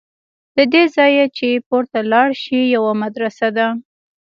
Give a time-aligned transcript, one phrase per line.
[0.55, 3.67] له دې ځایه چې پورته لاړ شې یوه مدرسه ده.